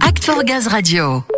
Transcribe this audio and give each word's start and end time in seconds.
Act 0.00 0.24
for 0.24 0.42
Gaz 0.42 0.66
Radio. 0.72 1.35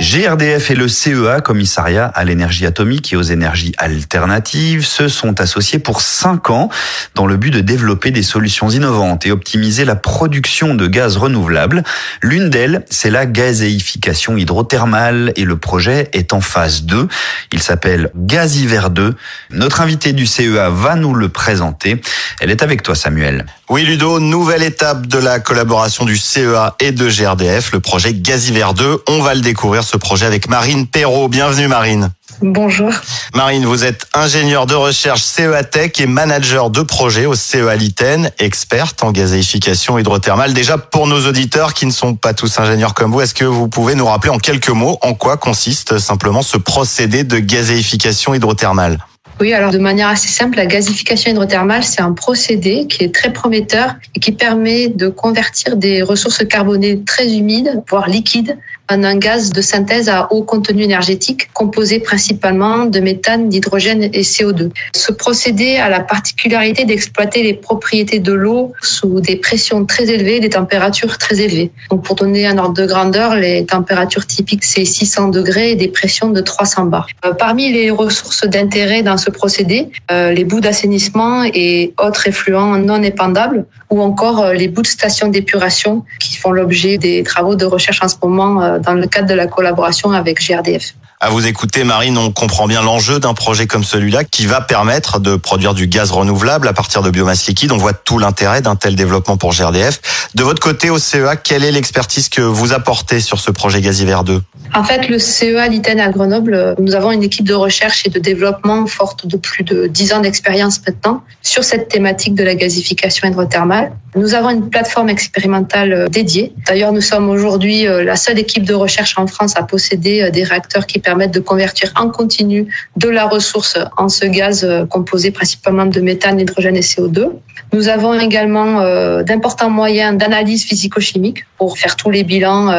GRDF 0.00 0.72
et 0.72 0.74
le 0.74 0.88
CEA, 0.88 1.40
Commissariat 1.40 2.06
à 2.06 2.24
l'énergie 2.24 2.66
atomique 2.66 3.12
et 3.12 3.16
aux 3.16 3.22
énergies 3.22 3.72
alternatives, 3.78 4.84
se 4.84 5.06
sont 5.06 5.40
associés 5.40 5.78
pour 5.78 6.00
cinq 6.00 6.50
ans 6.50 6.68
dans 7.14 7.26
le 7.26 7.36
but 7.36 7.52
de 7.52 7.60
développer 7.60 8.10
des 8.10 8.24
solutions 8.24 8.68
innovantes 8.68 9.24
et 9.24 9.30
optimiser 9.30 9.84
la 9.84 9.94
production 9.94 10.74
de 10.74 10.88
gaz 10.88 11.16
renouvelables. 11.16 11.84
L'une 12.22 12.50
d'elles, 12.50 12.84
c'est 12.90 13.10
la 13.10 13.24
gazéification 13.24 14.36
hydrothermale 14.36 15.32
et 15.36 15.44
le 15.44 15.56
projet 15.56 16.08
est 16.12 16.32
en 16.32 16.40
phase 16.40 16.82
2. 16.82 17.06
Il 17.52 17.62
s'appelle 17.62 18.10
Gaziver 18.16 18.88
2. 18.90 19.14
Notre 19.50 19.80
invité 19.80 20.12
du 20.12 20.26
CEA 20.26 20.70
va 20.70 20.96
nous 20.96 21.14
le 21.14 21.28
présenter. 21.28 22.00
Elle 22.40 22.50
est 22.50 22.64
avec 22.64 22.82
toi, 22.82 22.96
Samuel. 22.96 23.46
Oui, 23.70 23.84
Ludo, 23.84 24.18
nouvelle 24.18 24.62
étape 24.62 25.06
de 25.06 25.18
la 25.18 25.38
collaboration 25.38 26.04
du 26.04 26.16
CEA 26.16 26.74
et 26.80 26.90
de 26.90 27.08
GRDF, 27.08 27.72
le 27.72 27.80
projet 27.80 28.12
Gaziver 28.12 28.66
2. 28.76 29.04
On 29.08 29.22
va 29.22 29.34
le 29.34 29.40
découvrir 29.40 29.83
ce 29.84 29.96
projet 29.96 30.26
avec 30.26 30.48
Marine 30.48 30.86
Perrault. 30.86 31.28
Bienvenue 31.28 31.68
Marine. 31.68 32.10
Bonjour. 32.42 32.90
Marine, 33.34 33.64
vous 33.64 33.84
êtes 33.84 34.06
ingénieure 34.12 34.66
de 34.66 34.74
recherche 34.74 35.22
CEA 35.22 35.62
Tech 35.62 35.92
et 36.00 36.06
manager 36.06 36.70
de 36.70 36.82
projet 36.82 37.26
au 37.26 37.34
CEA 37.34 37.76
Liten, 37.76 38.30
experte 38.38 39.04
en 39.04 39.12
gazéification 39.12 39.98
hydrothermale. 39.98 40.52
Déjà, 40.52 40.78
pour 40.78 41.06
nos 41.06 41.26
auditeurs 41.28 41.74
qui 41.74 41.86
ne 41.86 41.92
sont 41.92 42.14
pas 42.16 42.34
tous 42.34 42.58
ingénieurs 42.58 42.94
comme 42.94 43.12
vous, 43.12 43.20
est-ce 43.20 43.34
que 43.34 43.44
vous 43.44 43.68
pouvez 43.68 43.94
nous 43.94 44.06
rappeler 44.06 44.30
en 44.30 44.38
quelques 44.38 44.70
mots 44.70 44.98
en 45.02 45.14
quoi 45.14 45.36
consiste 45.36 45.98
simplement 45.98 46.42
ce 46.42 46.56
procédé 46.56 47.22
de 47.22 47.38
gazéification 47.38 48.34
hydrothermale 48.34 48.98
oui, 49.40 49.52
alors 49.52 49.72
de 49.72 49.78
manière 49.78 50.08
assez 50.08 50.28
simple, 50.28 50.56
la 50.56 50.66
gasification 50.66 51.32
hydrothermale, 51.32 51.82
c'est 51.82 52.00
un 52.00 52.12
procédé 52.12 52.86
qui 52.86 53.02
est 53.02 53.12
très 53.12 53.32
prometteur 53.32 53.96
et 54.14 54.20
qui 54.20 54.30
permet 54.30 54.86
de 54.86 55.08
convertir 55.08 55.76
des 55.76 56.02
ressources 56.02 56.44
carbonées 56.46 57.02
très 57.04 57.34
humides, 57.34 57.82
voire 57.90 58.08
liquides, 58.08 58.56
un 58.88 59.16
gaz 59.16 59.50
de 59.50 59.60
synthèse 59.60 60.08
à 60.08 60.32
haut 60.32 60.42
contenu 60.42 60.82
énergétique 60.82 61.52
composé 61.52 62.00
principalement 62.00 62.86
de 62.86 63.00
méthane, 63.00 63.48
d'hydrogène 63.48 64.04
et 64.04 64.22
CO2. 64.22 64.70
Ce 64.94 65.12
procédé 65.12 65.76
a 65.76 65.88
la 65.88 66.00
particularité 66.00 66.84
d'exploiter 66.84 67.42
les 67.42 67.54
propriétés 67.54 68.18
de 68.18 68.32
l'eau 68.32 68.72
sous 68.82 69.20
des 69.20 69.36
pressions 69.36 69.84
très 69.84 70.10
élevées, 70.10 70.40
des 70.40 70.50
températures 70.50 71.18
très 71.18 71.40
élevées. 71.40 71.70
Donc 71.90 72.04
pour 72.04 72.16
donner 72.16 72.46
un 72.46 72.58
ordre 72.58 72.74
de 72.74 72.86
grandeur, 72.86 73.36
les 73.36 73.64
températures 73.64 74.26
typiques 74.26 74.64
c'est 74.64 74.84
600 74.84 75.28
degrés 75.28 75.72
et 75.72 75.76
des 75.76 75.88
pressions 75.88 76.30
de 76.30 76.40
300 76.40 76.86
bars. 76.86 77.06
Euh, 77.24 77.32
parmi 77.32 77.72
les 77.72 77.90
ressources 77.90 78.46
d'intérêt 78.46 79.02
dans 79.02 79.16
ce 79.16 79.30
procédé, 79.30 79.88
euh, 80.10 80.32
les 80.32 80.44
bouts 80.44 80.60
d'assainissement 80.60 81.44
et 81.44 81.94
autres 81.98 82.28
effluents 82.28 82.76
non 82.76 83.02
épandables 83.02 83.66
ou 83.90 84.00
encore 84.00 84.40
euh, 84.40 84.52
les 84.52 84.68
bouts 84.68 84.82
de 84.82 84.86
stations 84.86 85.28
d'épuration 85.28 86.04
qui 86.20 86.36
font 86.36 86.50
l'objet 86.52 86.98
des 86.98 87.22
travaux 87.22 87.54
de 87.54 87.64
recherche 87.64 88.00
en 88.02 88.08
ce 88.08 88.16
moment 88.22 88.73
dans 88.78 88.94
le 88.94 89.06
cadre 89.06 89.28
de 89.28 89.34
la 89.34 89.46
collaboration 89.46 90.12
avec 90.12 90.40
GRDF. 90.40 90.94
À 91.20 91.30
vous 91.30 91.46
écouter, 91.46 91.84
Marine, 91.84 92.18
on 92.18 92.32
comprend 92.32 92.66
bien 92.66 92.82
l'enjeu 92.82 93.18
d'un 93.18 93.34
projet 93.34 93.66
comme 93.66 93.84
celui-là 93.84 94.24
qui 94.24 94.44
va 94.44 94.60
permettre 94.60 95.20
de 95.20 95.36
produire 95.36 95.72
du 95.72 95.86
gaz 95.86 96.10
renouvelable 96.10 96.68
à 96.68 96.72
partir 96.72 97.02
de 97.02 97.10
biomasse 97.10 97.46
liquide. 97.46 97.72
On 97.72 97.78
voit 97.78 97.94
tout 97.94 98.18
l'intérêt 98.18 98.60
d'un 98.60 98.76
tel 98.76 98.94
développement 98.94 99.36
pour 99.36 99.52
GRDF. 99.52 100.28
De 100.34 100.42
votre 100.42 100.60
côté, 100.60 100.90
au 100.90 100.98
CEA, 100.98 101.36
quelle 101.36 101.64
est 101.64 101.72
l'expertise 101.72 102.28
que 102.28 102.42
vous 102.42 102.72
apportez 102.72 103.20
sur 103.20 103.38
ce 103.38 103.50
projet 103.50 103.80
Gaziver 103.80 104.18
2 104.24 104.42
en 104.76 104.82
fait, 104.82 105.08
le 105.08 105.20
CEA 105.20 105.68
Liten 105.68 106.00
à 106.00 106.10
Grenoble, 106.10 106.74
nous 106.80 106.96
avons 106.96 107.12
une 107.12 107.22
équipe 107.22 107.46
de 107.46 107.54
recherche 107.54 108.06
et 108.06 108.10
de 108.10 108.18
développement 108.18 108.86
forte 108.86 109.24
de 109.24 109.36
plus 109.36 109.62
de 109.62 109.86
10 109.86 110.14
ans 110.14 110.20
d'expérience 110.20 110.80
maintenant 110.84 111.22
sur 111.42 111.62
cette 111.62 111.88
thématique 111.88 112.34
de 112.34 112.42
la 112.42 112.56
gasification 112.56 113.28
hydrothermale. 113.28 113.92
Nous 114.16 114.34
avons 114.34 114.50
une 114.50 114.70
plateforme 114.70 115.10
expérimentale 115.10 116.08
dédiée. 116.10 116.54
D'ailleurs, 116.66 116.92
nous 116.92 117.00
sommes 117.00 117.28
aujourd'hui 117.28 117.86
euh, 117.86 118.02
la 118.02 118.16
seule 118.16 118.38
équipe 118.38 118.63
de 118.64 118.74
recherche 118.74 119.14
en 119.18 119.26
France 119.26 119.54
à 119.56 119.62
posséder 119.62 120.22
euh, 120.22 120.30
des 120.30 120.44
réacteurs 120.44 120.86
qui 120.86 120.98
permettent 120.98 121.34
de 121.34 121.40
convertir 121.40 121.92
en 121.96 122.08
continu 122.10 122.66
de 122.96 123.08
la 123.08 123.26
ressource 123.26 123.78
en 123.96 124.08
ce 124.08 124.26
gaz 124.26 124.64
euh, 124.64 124.86
composé 124.86 125.30
principalement 125.30 125.86
de 125.86 126.00
méthane, 126.00 126.36
d'hydrogène 126.36 126.76
et 126.76 126.80
CO2. 126.80 127.30
Nous 127.72 127.88
avons 127.88 128.18
également 128.18 128.82
d'importants 129.22 129.70
moyens 129.70 130.16
d'analyse 130.16 130.64
physico-chimique 130.64 131.44
pour 131.56 131.78
faire 131.78 131.96
tous 131.96 132.10
les 132.10 132.22
bilans 132.22 132.72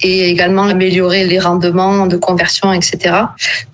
et 0.00 0.30
également 0.30 0.64
améliorer 0.64 1.26
les 1.26 1.38
rendements 1.38 2.06
de 2.06 2.16
conversion, 2.16 2.72
etc. 2.72 3.14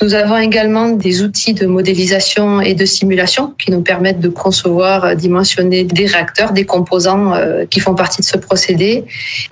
Nous 0.01 0.15
avons 0.15 0.37
également 0.37 0.89
des 0.89 1.23
outils 1.23 1.55
de 1.55 1.67
modélisation 1.67 2.61
et 2.61 2.75
de 2.75 2.85
simulation 2.85 3.55
qui 3.59 3.71
nous 3.71 3.83
permettent 3.83 4.21
de 4.21 4.29
concevoir, 4.29 5.05
euh, 5.05 5.15
dimensionner 5.15 5.85
des 5.85 6.07
réacteurs, 6.07 6.53
des 6.53 6.65
composants 6.65 7.35
euh, 7.35 7.65
qui 7.67 7.81
font 7.81 7.95
partie 7.95 8.21
de 8.21 8.27
ce 8.27 8.37
procédé. 8.37 9.05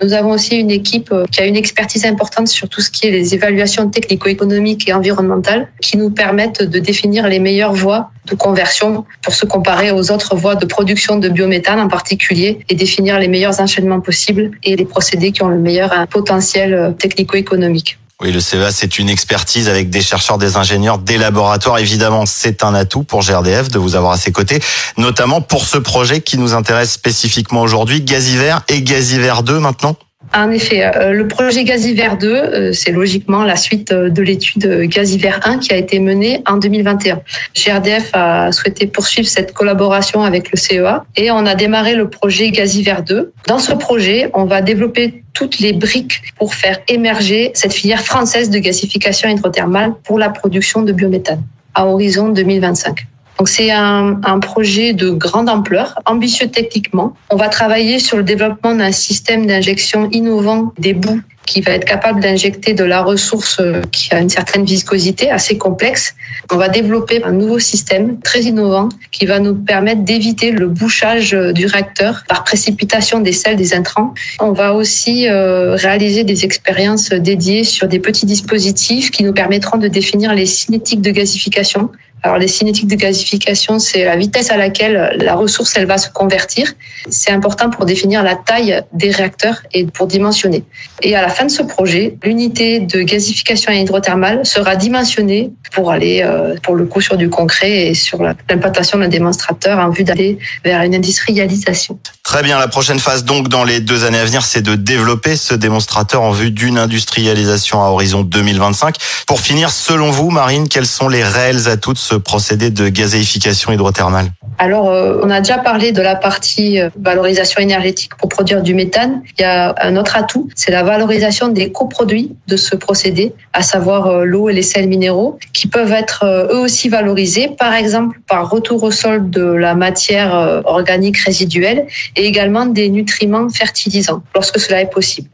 Nous 0.03 0.13
avons 0.13 0.31
aussi 0.31 0.57
une 0.57 0.71
équipe 0.71 1.11
euh, 1.11 1.25
qui 1.31 1.41
a 1.41 1.45
une 1.45 1.55
expertise 1.55 1.80
importante 2.05 2.47
sur 2.47 2.69
tout 2.69 2.81
ce 2.81 2.89
qui 2.89 3.07
est 3.07 3.11
les 3.11 3.33
évaluations 3.33 3.89
technico-économiques 3.89 4.87
et 4.87 4.93
environnementales 4.93 5.69
qui 5.81 5.97
nous 5.97 6.09
permettent 6.09 6.63
de 6.63 6.79
définir 6.79 7.27
les 7.27 7.39
meilleures 7.39 7.73
voies 7.73 8.09
de 8.25 8.35
conversion 8.35 9.05
pour 9.21 9.33
se 9.33 9.45
comparer 9.45 9.91
aux 9.91 10.11
autres 10.11 10.35
voies 10.35 10.55
de 10.55 10.65
production 10.65 11.17
de 11.17 11.29
biométhane 11.29 11.79
en 11.79 11.87
particulier 11.87 12.59
et 12.69 12.75
définir 12.75 13.19
les 13.19 13.27
meilleurs 13.27 13.59
enchaînements 13.59 14.01
possibles 14.01 14.51
et 14.63 14.75
les 14.75 14.85
procédés 14.85 15.31
qui 15.31 15.43
ont 15.43 15.49
le 15.49 15.59
meilleur 15.59 16.07
potentiel 16.07 16.95
technico-économique. 16.99 17.97
Oui, 18.21 18.31
le 18.31 18.39
CEA, 18.39 18.71
c'est 18.71 18.99
une 18.99 19.09
expertise 19.09 19.67
avec 19.67 19.89
des 19.89 20.03
chercheurs, 20.03 20.37
des 20.37 20.55
ingénieurs, 20.55 20.99
des 20.99 21.17
laboratoires. 21.17 21.79
Évidemment, 21.79 22.27
c'est 22.27 22.63
un 22.63 22.75
atout 22.75 23.01
pour 23.01 23.21
GRDF 23.21 23.69
de 23.69 23.79
vous 23.79 23.95
avoir 23.95 24.11
à 24.11 24.17
ses 24.17 24.31
côtés, 24.31 24.59
notamment 24.95 25.41
pour 25.41 25.65
ce 25.65 25.79
projet 25.79 26.21
qui 26.21 26.37
nous 26.37 26.53
intéresse 26.53 26.91
spécifiquement 26.91 27.61
aujourd'hui, 27.61 28.01
Gaziver 28.01 28.57
et 28.67 28.83
Gaziver 28.83 29.33
2 29.43 29.59
maintenant. 29.59 29.95
En 30.33 30.49
effet, 30.51 30.85
euh, 30.85 31.11
le 31.11 31.27
projet 31.27 31.65
Gaziver 31.65 32.11
2, 32.17 32.27
euh, 32.27 32.73
c'est 32.73 32.91
logiquement 32.91 33.43
la 33.43 33.57
suite 33.57 33.91
euh, 33.91 34.09
de 34.09 34.21
l'étude 34.21 34.65
Gaziver 34.83 35.33
1 35.43 35.57
qui 35.57 35.73
a 35.73 35.75
été 35.75 35.99
menée 35.99 36.41
en 36.47 36.55
2021. 36.55 37.21
GRDF 37.53 38.11
a 38.13 38.51
souhaité 38.53 38.87
poursuivre 38.87 39.27
cette 39.27 39.53
collaboration 39.53 40.23
avec 40.23 40.49
le 40.51 40.57
CEA 40.57 41.03
et 41.17 41.31
on 41.31 41.45
a 41.45 41.55
démarré 41.55 41.95
le 41.95 42.09
projet 42.09 42.49
Gaziver 42.51 42.97
2. 43.05 43.33
Dans 43.47 43.59
ce 43.59 43.73
projet, 43.73 44.31
on 44.33 44.45
va 44.45 44.61
développer 44.61 45.21
toutes 45.33 45.59
les 45.59 45.73
briques 45.73 46.21
pour 46.37 46.55
faire 46.55 46.79
émerger 46.87 47.51
cette 47.53 47.73
filière 47.73 48.01
française 48.01 48.49
de 48.49 48.59
gasification 48.59 49.27
hydrothermale 49.27 49.95
pour 50.05 50.17
la 50.17 50.29
production 50.29 50.81
de 50.81 50.93
biométhane 50.93 51.43
à 51.75 51.87
horizon 51.87 52.29
2025. 52.29 53.05
Donc 53.41 53.49
c'est 53.49 53.71
un, 53.71 54.21
un, 54.23 54.39
projet 54.39 54.93
de 54.93 55.09
grande 55.09 55.49
ampleur, 55.49 55.99
ambitieux 56.05 56.45
techniquement. 56.45 57.15
On 57.31 57.37
va 57.37 57.49
travailler 57.49 57.97
sur 57.97 58.17
le 58.17 58.21
développement 58.21 58.75
d'un 58.75 58.91
système 58.91 59.47
d'injection 59.47 60.07
innovant 60.11 60.73
des 60.77 60.93
bouts 60.93 61.21
qui 61.47 61.61
va 61.61 61.71
être 61.71 61.85
capable 61.85 62.21
d'injecter 62.21 62.75
de 62.75 62.83
la 62.83 63.01
ressource 63.01 63.59
qui 63.91 64.13
a 64.13 64.19
une 64.19 64.29
certaine 64.29 64.63
viscosité 64.63 65.31
assez 65.31 65.57
complexe. 65.57 66.13
On 66.51 66.57
va 66.57 66.69
développer 66.69 67.23
un 67.23 67.31
nouveau 67.31 67.57
système 67.57 68.19
très 68.19 68.41
innovant 68.41 68.89
qui 69.11 69.25
va 69.25 69.39
nous 69.39 69.55
permettre 69.55 70.03
d'éviter 70.03 70.51
le 70.51 70.67
bouchage 70.67 71.31
du 71.31 71.65
réacteur 71.65 72.23
par 72.27 72.43
précipitation 72.43 73.21
des 73.21 73.33
sels 73.33 73.55
des 73.55 73.73
intrants. 73.73 74.13
On 74.39 74.51
va 74.51 74.75
aussi 74.75 75.27
euh, 75.27 75.75
réaliser 75.75 76.23
des 76.23 76.45
expériences 76.45 77.09
dédiées 77.09 77.63
sur 77.63 77.87
des 77.87 77.99
petits 77.99 78.27
dispositifs 78.27 79.09
qui 79.09 79.23
nous 79.23 79.33
permettront 79.33 79.79
de 79.79 79.87
définir 79.87 80.35
les 80.35 80.45
cinétiques 80.45 81.01
de 81.01 81.09
gasification 81.09 81.89
alors 82.23 82.37
les 82.37 82.47
cinétiques 82.47 82.87
de 82.87 82.95
gasification, 82.95 83.79
c'est 83.79 84.05
la 84.05 84.15
vitesse 84.15 84.51
à 84.51 84.57
laquelle 84.57 85.17
la 85.17 85.35
ressource 85.35 85.75
elle 85.75 85.87
va 85.87 85.97
se 85.97 86.09
convertir. 86.09 86.71
C'est 87.09 87.31
important 87.31 87.69
pour 87.71 87.85
définir 87.85 88.21
la 88.21 88.35
taille 88.35 88.83
des 88.93 89.09
réacteurs 89.09 89.63
et 89.73 89.85
pour 89.85 90.05
dimensionner. 90.05 90.63
Et 91.01 91.15
à 91.15 91.21
la 91.21 91.29
fin 91.29 91.45
de 91.45 91.51
ce 91.51 91.63
projet, 91.63 92.17
l'unité 92.23 92.79
de 92.79 93.01
gasification 93.01 93.71
hydrothermale 93.71 94.45
sera 94.45 94.75
dimensionnée 94.75 95.51
pour 95.73 95.89
aller 95.89 96.21
euh, 96.23 96.55
pour 96.61 96.75
le 96.75 96.85
coup 96.85 97.01
sur 97.01 97.17
du 97.17 97.29
concret 97.29 97.87
et 97.87 97.93
sur 97.95 98.21
l'implantation 98.21 98.99
d'un 98.99 99.07
démonstrateur 99.07 99.79
en 99.79 99.89
vue 99.89 100.03
d'aller 100.03 100.37
vers 100.63 100.83
une 100.83 100.93
industrialisation. 100.93 101.97
Très 102.31 102.43
bien, 102.43 102.57
la 102.57 102.69
prochaine 102.69 102.99
phase 102.99 103.25
donc 103.25 103.49
dans 103.49 103.65
les 103.65 103.81
deux 103.81 104.05
années 104.05 104.17
à 104.17 104.23
venir, 104.23 104.45
c'est 104.45 104.61
de 104.61 104.75
développer 104.75 105.35
ce 105.35 105.53
démonstrateur 105.53 106.21
en 106.21 106.31
vue 106.31 106.49
d'une 106.49 106.77
industrialisation 106.77 107.83
à 107.83 107.89
horizon 107.89 108.21
2025. 108.21 108.95
Pour 109.27 109.41
finir, 109.41 109.69
selon 109.69 110.11
vous, 110.11 110.29
Marine, 110.29 110.69
quels 110.69 110.85
sont 110.85 111.09
les 111.09 111.25
réels 111.25 111.67
atouts 111.67 111.91
de 111.91 111.97
ce 111.97 112.15
procédé 112.15 112.69
de 112.69 112.87
gazéification 112.87 113.73
hydrothermale? 113.73 114.31
Alors, 114.59 114.89
euh, 114.89 115.19
on 115.23 115.29
a 115.29 115.41
déjà 115.41 115.57
parlé 115.57 115.91
de 115.91 116.01
la 116.01 116.15
partie 116.15 116.79
euh, 116.79 116.89
valorisation 116.97 117.59
énergétique 117.59 118.15
pour 118.15 118.29
produire 118.29 118.61
du 118.61 118.75
méthane. 118.75 119.23
Il 119.37 119.41
y 119.41 119.43
a 119.43 119.75
un 119.81 119.97
autre 119.97 120.15
atout, 120.15 120.47
c'est 120.55 120.71
la 120.71 120.83
valorisation 120.83 121.49
des 121.49 121.71
coproduits 121.71 122.33
de 122.47 122.55
ce 122.55 122.77
procédé, 122.77 123.33
à 123.51 123.61
savoir 123.61 124.07
euh, 124.07 124.23
l'eau 124.23 124.49
et 124.49 124.53
les 124.53 124.61
sels 124.61 124.87
minéraux, 124.87 125.37
qui 125.51 125.67
peuvent 125.67 125.91
être 125.91 126.25
eux 126.53 126.59
aussi 126.59 126.87
valorisés, 126.87 127.49
par 127.57 127.73
exemple 127.73 128.19
par 128.27 128.49
retour 128.49 128.83
au 128.83 128.91
sol 128.91 129.29
de 129.29 129.43
la 129.43 129.75
matière 129.75 130.61
organique 130.65 131.17
résiduelle 131.17 131.87
également 132.25 132.65
des 132.65 132.89
nutriments 132.89 133.49
fertilisants 133.49 134.21
lorsque 134.35 134.59
cela 134.59 134.81
est 134.81 134.89
possible. 134.89 135.29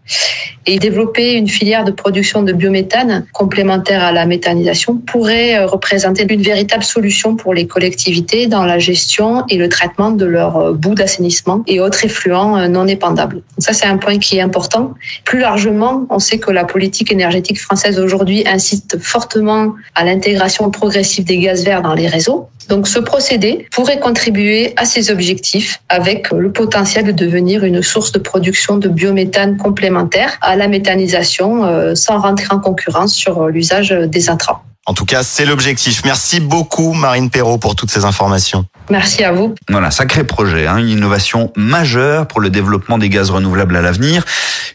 Et 0.66 0.80
développer 0.80 1.34
une 1.34 1.48
filière 1.48 1.84
de 1.84 1.92
production 1.92 2.44
de 2.44 2.54
biométhane 2.54 3.26
complémentaire 3.34 4.04
à 4.04 4.12
la 4.12 4.26
méthanisation 4.26 4.98
pourrait 4.98 5.64
représenter 5.66 6.26
une 6.30 6.42
véritable 6.42 6.84
solution 6.84 7.36
pour 7.36 7.54
les 7.54 7.68
collectivités 7.68 8.48
dans 8.48 8.66
la 8.66 8.80
gestion 8.80 9.46
et 9.50 9.58
le 9.58 9.70
traitement 9.70 10.12
de 10.12 10.26
leurs 10.26 10.74
bouts 10.74 10.96
d'assainissement 10.96 11.64
et 11.68 11.80
autres 11.80 12.04
effluents 12.06 12.68
non 12.68 12.88
épandables. 12.88 13.42
ça, 13.58 13.74
c'est 13.74 13.86
un 13.86 13.98
point 13.98 14.20
qui 14.20 14.38
est 14.38 14.42
important. 14.42 14.94
Plus 15.24 15.40
largement, 15.40 16.06
on 16.10 16.20
sait 16.20 16.40
que 16.40 16.52
la 16.52 16.66
politique 16.66 17.12
énergétique 17.12 17.60
française 17.60 18.00
aujourd'hui 18.00 18.46
incite 18.48 18.98
fortement 19.02 19.74
à 19.96 20.04
l'intégration 20.04 20.70
progressive 20.70 21.26
des 21.26 21.40
gaz 21.40 21.64
verts 21.64 21.82
dans 21.82 21.94
les 21.94 22.08
réseaux. 22.08 22.50
Donc 22.70 22.88
ce 22.88 23.00
procédé 23.00 23.68
pourrait 23.72 24.00
contribuer 24.00 24.74
à 24.76 24.86
ces 24.86 25.12
objectifs 25.12 25.82
avec 25.90 26.32
le 26.32 26.52
potentiel 26.52 27.06
de 27.06 27.12
devenir 27.12 27.64
une 27.64 27.82
source 27.82 28.12
de 28.12 28.20
production 28.20 28.78
de 28.78 28.90
biométhane 28.90 29.58
complémentaire 29.58 30.38
à 30.42 30.56
la 30.56 30.68
méthanisation 30.68 31.66
euh, 31.66 31.96
sans 31.96 32.20
rentrer 32.20 32.48
en 32.52 32.60
concurrence 32.60 33.14
sur 33.14 33.48
l'usage 33.48 33.90
des 33.90 34.30
intrants. 34.30 34.62
En 34.88 34.94
tout 34.94 35.04
cas, 35.04 35.22
c'est 35.22 35.46
l'objectif. 35.46 36.04
Merci 36.06 36.40
beaucoup 36.40 36.94
Marine 36.94 37.30
Perrault 37.30 37.58
pour 37.58 37.76
toutes 37.76 37.92
ces 37.92 38.06
informations. 38.06 38.66
Merci 38.90 39.22
à 39.26 39.34
vous. 39.34 39.54
Voilà, 39.70 39.92
sacré 39.92 40.24
projet, 40.24 40.66
hein, 40.66 40.78
une 40.78 40.88
innovation 40.88 41.52
majeure 41.58 42.26
pour 42.26 42.40
le 42.40 42.50
développement 42.50 42.98
des 42.98 43.10
gaz 43.10 43.30
renouvelables 43.30 43.76
à 43.76 43.82
l'avenir, 43.82 44.24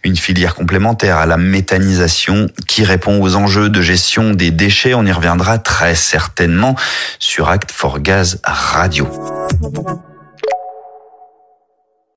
une 0.05 0.17
filière 0.17 0.55
complémentaire 0.55 1.17
à 1.17 1.25
la 1.25 1.39
méthanisation 1.39 2.49
qui 2.69 2.85
répond 2.85 3.23
aux 3.23 3.37
enjeux 3.37 3.71
de 3.71 3.81
gestion 3.81 4.33
des 4.35 4.51
déchets. 4.51 4.93
On 4.93 5.07
y 5.07 5.13
reviendra 5.13 5.57
très 5.57 5.95
certainement 5.95 6.77
sur 7.19 7.49
Act 7.49 7.71
for 7.73 7.99
Gaz 8.01 8.39
Radio. 8.45 9.09